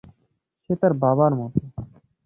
সে 0.63 0.73
তার 0.81 0.93
বাবার 1.01 1.31
মতো। 1.35 1.59